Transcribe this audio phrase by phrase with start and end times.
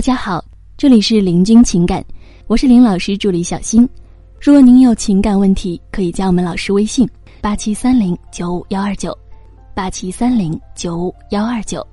[0.00, 0.42] 大家好，
[0.78, 2.02] 这里是林君情感，
[2.46, 3.86] 我是林老师助理小新。
[4.40, 7.06] 如果您有情感问题，可以加我们老师微信：
[7.42, 9.14] 八七三零九五幺二九，
[9.74, 11.86] 八七三零九五幺二九。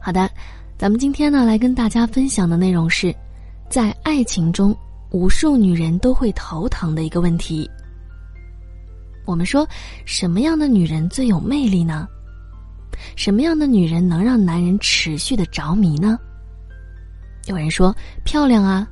[0.00, 0.28] 好的，
[0.76, 3.14] 咱们今天呢来跟大家分享的内容是，
[3.68, 4.76] 在爱情中，
[5.12, 7.70] 无数女人都会头疼的一个问题。
[9.24, 9.64] 我们说，
[10.04, 12.08] 什么样的女人最有魅力呢？
[13.14, 16.18] 什么样的女人能让男人持续的着迷呢？
[17.46, 17.94] 有人说
[18.24, 18.88] 漂亮啊，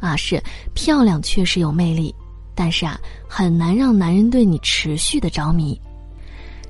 [0.00, 0.42] 啊是
[0.74, 2.14] 漂亮，确实有魅力，
[2.54, 2.98] 但是啊
[3.28, 5.80] 很难让男人对你持续的着迷，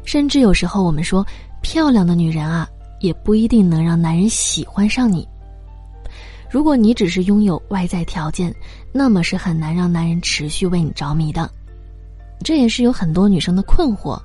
[0.05, 1.27] 甚至有时候我们说
[1.63, 2.69] 漂亮的女人啊，
[3.01, 5.27] 也不一定能让男人喜欢上你。
[6.51, 8.55] 如果你只是拥有外在条件，
[8.93, 11.51] 那么是很难让男人持续为你着迷的。
[12.43, 14.19] 这也是有很多女生的困惑：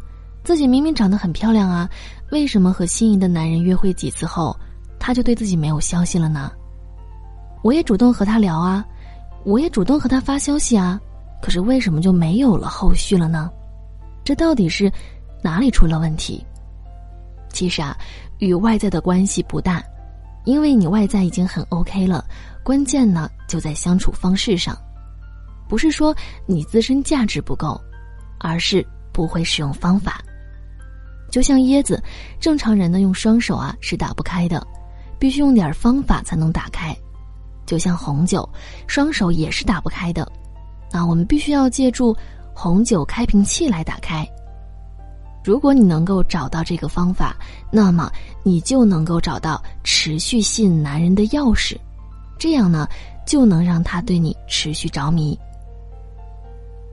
[0.44, 1.90] 自己明明长得很漂亮啊，
[2.32, 4.56] 为什么和心仪的男人约会几次后，
[5.00, 6.52] 他就对自己没有消息了呢？
[7.64, 8.86] 我也主动和他聊啊，
[9.46, 11.00] 我也主动和他发消息啊，
[11.42, 13.50] 可是为什么就没有了后续了呢？
[14.24, 14.92] 这到底是
[15.42, 16.46] 哪里出了问题？
[17.50, 17.98] 其实啊，
[18.40, 19.82] 与外在的关系不大，
[20.44, 22.26] 因为你外在已经很 OK 了，
[22.64, 24.78] 关键呢就在相处方式上，
[25.70, 26.14] 不是说
[26.46, 27.80] 你自身价值不够，
[28.40, 30.22] 而是不会使用方法。
[31.32, 32.04] 就像椰子，
[32.42, 34.66] 正常人呢用双手啊是打不开的，
[35.18, 36.94] 必须用点方法才能打开。
[37.66, 38.48] 就像红酒，
[38.88, 40.30] 双手也是打不开的，
[40.92, 42.16] 啊，我们必须要借助
[42.54, 44.28] 红酒开瓶器来打开。
[45.44, 47.36] 如果你能够找到这个方法，
[47.70, 48.10] 那么
[48.44, 51.76] 你就能够找到持续吸引男人的钥匙，
[52.40, 52.88] 这样呢，
[53.26, 55.38] 就能让他对你持续着迷。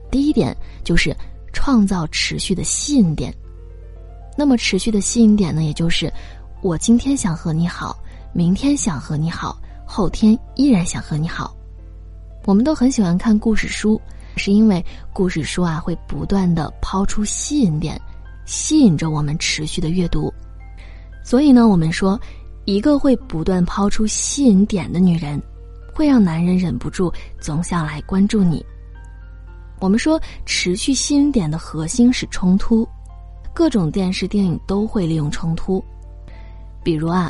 [0.09, 1.15] 第一点就是
[1.53, 3.33] 创造持续的吸引点，
[4.37, 6.11] 那么持续的吸引点呢，也就是
[6.61, 7.97] 我今天想和你好，
[8.33, 9.57] 明天想和你好。
[9.93, 11.53] 后天依然想和你好，
[12.45, 13.99] 我们都很喜欢看故事书，
[14.37, 17.99] 是因为故事书啊会不断的抛出吸引点，
[18.45, 20.33] 吸引着我们持续的阅读。
[21.25, 22.17] 所以呢，我们说，
[22.63, 25.37] 一个会不断抛出吸引点的女人，
[25.93, 28.65] 会让男人忍不住总想来关注你。
[29.81, 32.87] 我们说，持续吸引点的核心是冲突，
[33.53, 35.83] 各种电视电影都会利用冲突，
[36.81, 37.29] 比如啊，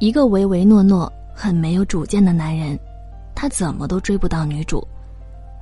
[0.00, 1.10] 一个唯唯诺诺。
[1.34, 2.78] 很没有主见的男人，
[3.34, 4.86] 他怎么都追不到女主。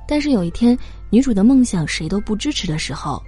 [0.07, 0.77] 但是有一天，
[1.09, 3.21] 女主的梦想谁都不支持的时候，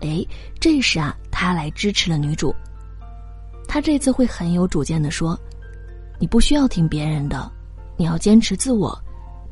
[0.00, 0.24] 哎，
[0.58, 2.54] 这时啊，他来支持了女主。
[3.66, 5.38] 他这次会很有主见的说
[6.20, 7.50] ：“你不需要听别人的，
[7.96, 8.96] 你要坚持自我，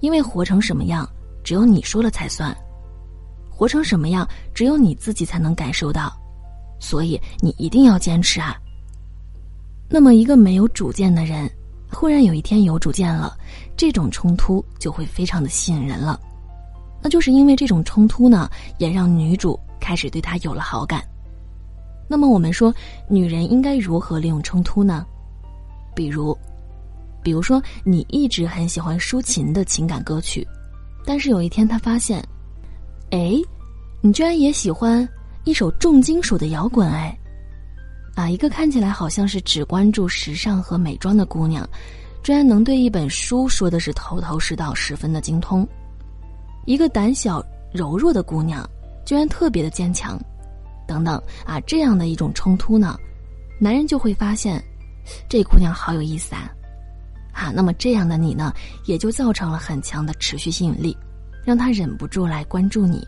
[0.01, 1.09] 因为活成什么样，
[1.43, 2.57] 只有你说了才算。
[3.51, 6.13] 活成什么样，只有你自己才能感受到，
[6.79, 8.57] 所以你一定要坚持啊。”
[9.91, 11.51] 那么，一个没有主见的人。
[11.95, 13.37] 忽然有一天有主见了，
[13.77, 16.19] 这种冲突就会非常的吸引人了。
[17.01, 21.03] 那就是因为这种冲突呢，也让女主开始对他有了好感。
[22.09, 22.75] 那么我们说，
[23.09, 25.07] 女人应该如何利用冲突呢？
[25.95, 26.37] 比如，
[27.23, 30.47] 比如说你一直很喜欢抒情的情感歌曲，
[31.07, 32.21] 但是有一天他发现，
[33.11, 33.35] 哎，
[34.01, 35.09] 你居然也喜欢
[35.45, 37.17] 一首重金属的摇滚哎。
[38.15, 41.67] 啊，一个看起来好像是只关注时尚和美妆的姑娘，
[42.23, 45.67] 居然能对一本书说的是头头是道，十分的精通；
[46.67, 48.69] 一个胆小柔弱的姑娘，
[49.07, 50.21] 居然特别的坚强，
[50.87, 52.99] 等等啊，这样的一种冲突呢，
[53.59, 54.63] 男人就会发现，
[55.29, 56.53] 这姑娘好有意思啊！
[57.33, 58.53] 啊，那么这样的你呢，
[58.85, 60.95] 也就造成了很强的持续吸引力，
[61.47, 63.03] 让他忍不住来关注你。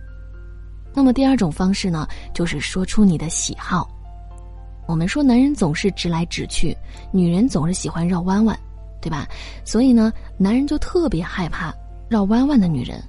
[0.94, 3.86] 那么第二种方式呢，就是说出你的喜好。
[4.86, 6.76] 我们说，男人总是直来直去，
[7.10, 8.58] 女人总是喜欢绕弯弯，
[9.00, 9.26] 对吧？
[9.64, 11.74] 所以呢，男人就特别害怕
[12.08, 13.02] 绕弯弯的女人。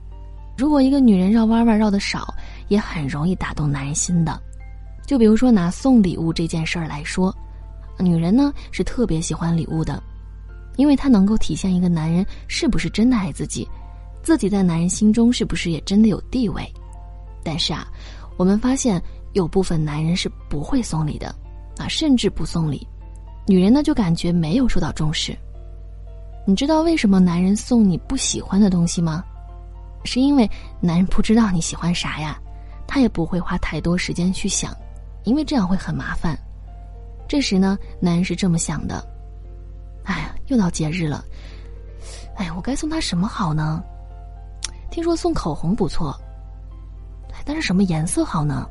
[0.58, 2.34] 如果一个女人绕弯弯绕的少，
[2.70, 4.42] 也很容易打动男人心的。
[5.06, 7.36] 就比如说拿送礼物这件事儿来说，
[8.00, 10.02] 女人呢是特别喜欢礼物的，
[10.78, 13.68] 因为它能够体现一个男人是不是真的爱自己，
[14.24, 16.66] 自己在男人心中是不是也真的有地位。
[17.44, 17.86] 但是啊，
[18.38, 19.02] 我们发现
[19.34, 21.36] 有部分男人是不会送礼的。
[21.78, 22.88] 啊，甚至不送礼，
[23.48, 25.36] 女人呢就感觉没有受到重视。
[26.46, 29.24] 你知道为什么男人送你不喜欢的东西吗？
[30.04, 30.50] 是因为
[30.80, 32.40] 男人不知道你喜欢啥呀，
[32.86, 34.72] 他也不会花太多时间去想，
[35.24, 36.38] 因为这样会很麻烦。
[37.28, 39.04] 这时呢，男人是这么想的：
[40.04, 41.26] 哎呀，又到节日了，
[42.36, 43.84] 哎，我该送他什么好呢？
[44.92, 46.16] 听说送口红不错，
[47.44, 48.70] 但是什么颜色好呢？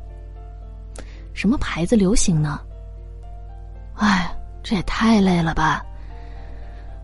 [1.33, 2.61] 什么牌子流行呢？
[4.65, 5.85] 这也太累了吧！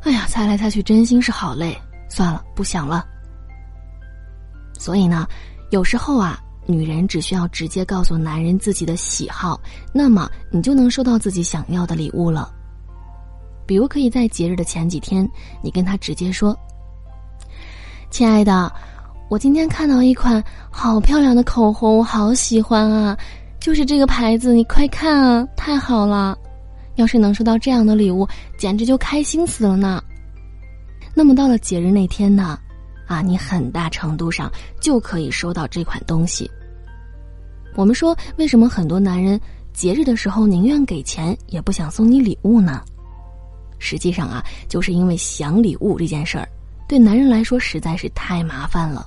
[0.01, 1.79] 哎呀，猜来猜去，真心是好累，
[2.09, 3.05] 算了，不想了。
[4.79, 5.27] 所以呢，
[5.69, 9.61] 有时候啊，女人只需要直接告诉男人自己的喜好，
[9.93, 12.51] 那么你就能收到自己想要的礼物了。
[13.67, 15.29] 比如，可以在节日的前几天，
[15.61, 16.57] 你跟他直接说
[18.09, 18.73] ：“亲爱的，
[19.29, 23.15] 我今天看到一款好漂亮的口红，我好喜欢啊，
[23.59, 26.35] 就是这个牌子，你快看啊，太好了！
[26.95, 28.27] 要是能收到这样的礼物，
[28.57, 30.03] 简直就开心死了呢。”
[31.13, 32.57] 那么到了节日那天呢，
[33.05, 34.49] 啊，你很大程度上
[34.79, 36.49] 就可以收到这款东西。
[37.75, 39.39] 我们说，为什么很多男人
[39.73, 42.81] 节日的时候宁愿给钱也不想送你礼物呢？
[43.79, 46.47] 实际上啊，就是因为想礼物这件事儿，
[46.87, 49.05] 对男人来说实在是太麻烦了。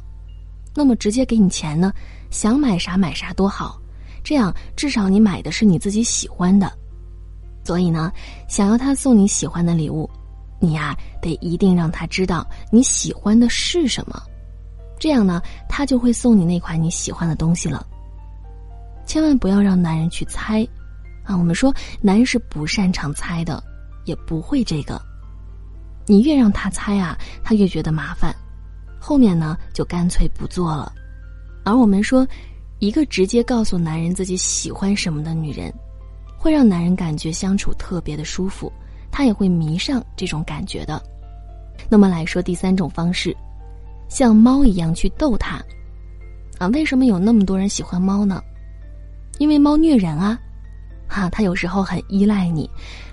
[0.75, 1.93] 那么直接给你钱呢，
[2.31, 3.81] 想买啥买啥多好，
[4.23, 6.71] 这样至少你买的是你自己喜欢的。
[7.65, 8.13] 所以呢，
[8.49, 10.09] 想要他送你喜欢的礼物，
[10.61, 14.23] 你呀得一定让他知道你喜欢的是什么，
[14.99, 17.87] 这样呢，他就会送你那款你喜欢的东西了。
[19.07, 20.67] 千万不要让男人去猜，
[21.25, 23.63] 啊，我们说男人是不擅长猜的。
[24.05, 25.01] 也不会这个，
[26.05, 28.37] 你越让他猜啊，他越觉得麻烦，
[29.01, 30.93] 后面呢就干脆不做了。
[31.65, 32.29] 而我们说，
[32.81, 35.73] 一个直接告诉男人自己喜欢什么的女人，
[36.45, 38.71] 会让男人感觉相处特别的舒服，
[39.11, 41.03] 他也会迷上这种感觉的。
[41.89, 43.35] 那么来说第三种方式，
[44.11, 45.57] 像猫一样去逗他，
[46.59, 48.43] 啊，为什么有那么多人喜欢猫呢？
[49.39, 50.39] 因为猫虐人啊。
[51.09, 52.69] 哈，它有时候很依赖你，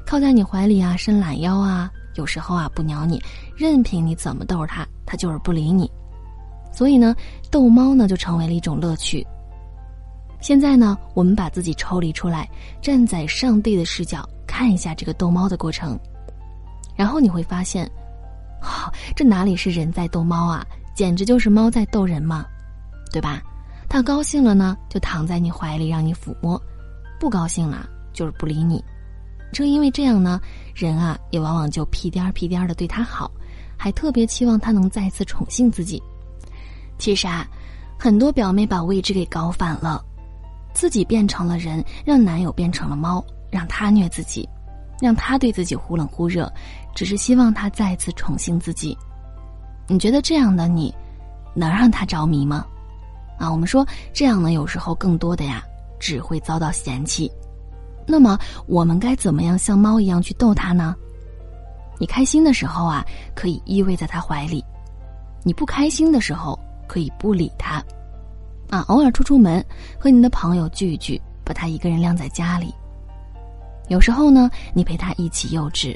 [0.05, 1.89] 靠在你怀里啊，伸懒腰啊。
[2.15, 3.23] 有时候啊，不鸟你，
[3.55, 5.89] 任凭你怎么逗它，它就是不理你。
[6.73, 7.15] 所以呢，
[7.49, 9.25] 逗猫呢就成为了一种乐趣。
[10.41, 12.49] 现在呢，我们把自己抽离出来，
[12.81, 15.97] 站在上帝的视角看一下这个逗猫的过程，
[16.95, 17.89] 然后你会发现，
[18.59, 20.65] 好， 这哪里是人在逗猫啊，
[20.95, 22.45] 简直就是猫在逗人嘛，
[23.11, 23.41] 对吧？
[23.87, 26.59] 他高兴了呢，就躺在你怀里让你抚摸。
[27.19, 28.83] 不高兴了，就是不理你。
[29.51, 30.41] 正因为这样呢，
[30.73, 33.29] 人啊也往往就屁颠儿屁颠儿的对他好，
[33.77, 36.01] 还特别期望他能再次宠幸自己。
[36.97, 37.45] 其实啊，
[37.99, 40.03] 很多表妹把位置给搞反了，
[40.73, 44.47] 自己变成了人，让男友变成了猫，让他虐自己，
[45.01, 46.51] 让他对自己忽冷忽热，
[46.95, 48.97] 只是希望他再次宠幸自己。
[49.87, 50.93] 你觉得这样的你，
[51.53, 52.65] 能让他着迷吗？
[53.37, 55.63] 啊，我们说这样呢，有时候更多的呀。
[56.03, 57.31] 只会遭到嫌弃，
[58.07, 58.35] 那么
[58.65, 60.95] 我们该怎么样像猫一样去逗他呢？
[61.99, 64.65] 你开心的时候啊，可以依偎在他怀里；
[65.43, 67.83] 你不开心的时候，可以不理他。
[68.71, 69.63] 啊，偶尔出出门，
[69.99, 72.73] 和你的朋友聚一聚，把它一个人晾在家里。
[73.89, 75.93] 有时候呢，你陪他一起幼稚；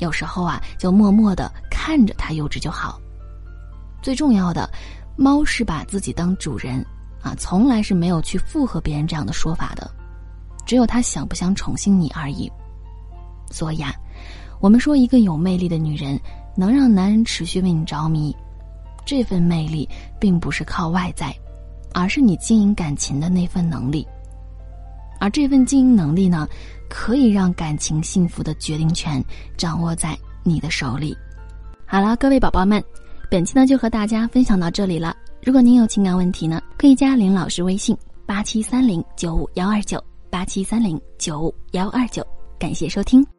[0.00, 3.00] 有时候啊，就默默的看着它幼稚就好。
[4.02, 4.70] 最重要的，
[5.16, 6.84] 猫是把自己当主人。
[7.22, 9.90] 啊，从来是没有去附和别人这样的说法的，
[10.66, 12.52] 只有他想不想宠幸你而已。
[13.50, 13.94] 所以啊，
[14.60, 16.20] 我们说一个有魅力的女人
[16.54, 18.36] 能让男人持续为你着迷，
[19.06, 19.88] 这份魅力
[20.20, 21.34] 并不是靠外在，
[21.94, 24.06] 而是你经营感情的那份能力。
[25.20, 26.46] 而这份经营能力呢，
[26.90, 29.24] 可以让感情幸福的决定权
[29.56, 31.16] 掌握在你的手里。
[31.86, 32.82] 好了，各位宝宝们，
[33.30, 35.16] 本期呢就和大家分享到这里了。
[35.42, 37.96] 如果您有情感问题呢，可以加林老师微信
[38.26, 42.26] 八七三零九五幺二九八七三零九五幺二九，
[42.58, 43.33] 感谢收听。